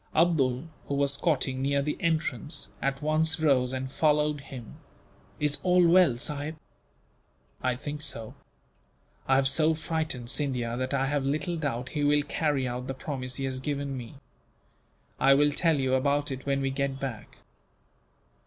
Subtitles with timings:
[0.15, 4.77] Abdool, who was squatting near the entrance, at once rose and followed him.
[5.39, 6.55] "Is all well, sahib?"
[7.61, 8.33] "I think so.
[9.27, 12.95] I have so frightened Scindia that I have little doubt he will carry out the
[12.95, 14.15] promise he has given me.
[15.19, 17.37] I will tell you about it, when we get back."